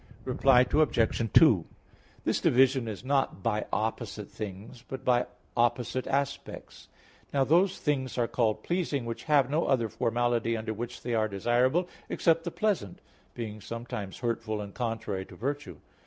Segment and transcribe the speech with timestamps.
[0.25, 1.29] Reply Obj.
[1.31, 1.65] 2:
[2.23, 6.87] This division is not by opposite things; but by opposite aspects.
[7.31, 11.27] Now those things are called pleasing which have no other formality under which they are
[11.27, 12.99] desirable except the pleasant,
[13.35, 15.77] being sometimes hurtful and contrary to virtue.